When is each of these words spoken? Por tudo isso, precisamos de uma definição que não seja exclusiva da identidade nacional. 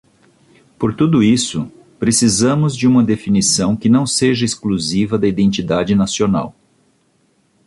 Por 0.79 0.95
tudo 0.95 1.21
isso, 1.21 1.71
precisamos 1.99 2.75
de 2.75 2.87
uma 2.87 3.03
definição 3.03 3.75
que 3.77 3.87
não 3.87 4.07
seja 4.07 4.43
exclusiva 4.43 5.15
da 5.15 5.27
identidade 5.27 5.93
nacional. 5.93 6.55